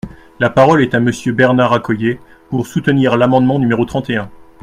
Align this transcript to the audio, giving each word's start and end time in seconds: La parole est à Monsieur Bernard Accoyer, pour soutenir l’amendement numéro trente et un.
La 0.39 0.49
parole 0.49 0.81
est 0.81 0.95
à 0.95 0.99
Monsieur 0.99 1.31
Bernard 1.31 1.73
Accoyer, 1.73 2.19
pour 2.49 2.65
soutenir 2.65 3.17
l’amendement 3.17 3.59
numéro 3.59 3.85
trente 3.85 4.09
et 4.09 4.15
un. 4.17 4.31